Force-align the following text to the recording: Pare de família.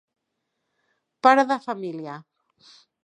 Pare 1.27 1.43
de 1.51 1.59
família. 1.67 2.17